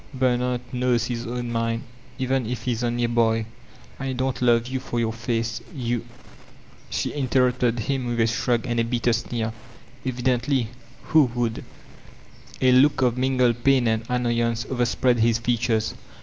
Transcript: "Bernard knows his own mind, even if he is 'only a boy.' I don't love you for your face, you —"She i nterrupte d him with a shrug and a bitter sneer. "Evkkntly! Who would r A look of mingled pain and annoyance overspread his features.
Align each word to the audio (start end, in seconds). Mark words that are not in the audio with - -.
"Bernard 0.15 0.61
knows 0.71 1.05
his 1.05 1.27
own 1.27 1.51
mind, 1.51 1.83
even 2.17 2.47
if 2.47 2.63
he 2.63 2.71
is 2.71 2.83
'only 2.83 3.03
a 3.03 3.07
boy.' 3.07 3.45
I 3.99 4.13
don't 4.13 4.41
love 4.41 4.65
you 4.65 4.79
for 4.79 4.99
your 4.99 5.13
face, 5.13 5.61
you 5.75 6.03
—"She 6.89 7.13
i 7.13 7.21
nterrupte 7.21 7.75
d 7.75 7.83
him 7.83 8.07
with 8.07 8.19
a 8.19 8.25
shrug 8.25 8.65
and 8.65 8.79
a 8.79 8.83
bitter 8.83 9.13
sneer. 9.13 9.53
"Evkkntly! 10.03 10.69
Who 11.03 11.25
would 11.35 11.59
r 11.59 11.63
A 12.63 12.71
look 12.71 13.03
of 13.03 13.15
mingled 13.15 13.63
pain 13.63 13.87
and 13.87 14.03
annoyance 14.09 14.65
overspread 14.71 15.19
his 15.19 15.37
features. 15.37 15.93